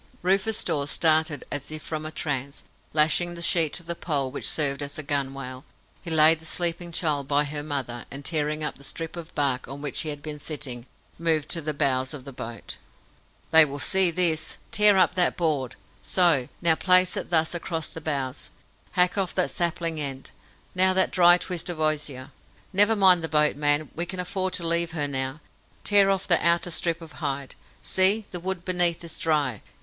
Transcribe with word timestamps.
Rufus 0.23 0.63
Dawes 0.63 0.89
started 0.89 1.43
as 1.51 1.69
if 1.69 1.83
from 1.83 2.07
a 2.07 2.11
trance. 2.11 2.63
Lashing 2.91 3.35
the 3.35 3.41
sheet 3.43 3.71
to 3.73 3.83
the 3.83 3.93
pole 3.93 4.31
which 4.31 4.49
served 4.49 4.81
as 4.81 4.97
a 4.97 5.03
gunwale, 5.03 5.63
he 6.01 6.09
laid 6.09 6.39
the 6.39 6.45
sleeping 6.47 6.91
child 6.91 7.27
by 7.27 7.43
her 7.43 7.61
mother, 7.61 8.05
and 8.09 8.25
tearing 8.25 8.63
up 8.63 8.79
the 8.79 8.83
strip 8.83 9.15
of 9.15 9.35
bark 9.35 9.67
on 9.67 9.79
which 9.79 9.99
he 10.01 10.09
had 10.09 10.23
been 10.23 10.39
sitting, 10.39 10.87
moved 11.19 11.49
to 11.49 11.61
the 11.61 11.71
bows 11.75 12.15
of 12.15 12.23
the 12.23 12.33
boat. 12.33 12.79
"They 13.51 13.63
will 13.63 13.77
see 13.77 14.09
this! 14.09 14.57
Tear 14.71 14.97
up 14.97 15.13
that 15.13 15.37
board! 15.37 15.75
So! 16.01 16.49
Now, 16.63 16.73
place 16.73 17.15
it 17.15 17.29
thus 17.29 17.53
across 17.53 17.91
the 17.93 18.01
bows. 18.01 18.49
Hack 18.93 19.19
off 19.19 19.35
that 19.35 19.51
sapling 19.51 19.99
end! 20.01 20.31
Now 20.73 20.93
that 20.93 21.11
dry 21.11 21.37
twist 21.37 21.69
of 21.69 21.79
osier! 21.79 22.31
Never 22.73 22.95
mind 22.95 23.23
the 23.23 23.29
boat, 23.29 23.55
man; 23.55 23.91
we 23.95 24.07
can 24.07 24.19
afford 24.19 24.53
to 24.53 24.67
leave 24.67 24.93
her 24.93 25.07
now. 25.07 25.41
Tear 25.83 26.09
off 26.09 26.27
that 26.27 26.41
outer 26.41 26.71
strip 26.71 27.03
of 27.03 27.11
hide. 27.21 27.53
See, 27.83 28.25
the 28.31 28.39
wood 28.39 28.65
beneath 28.65 29.03
is 29.03 29.19
dry! 29.19 29.61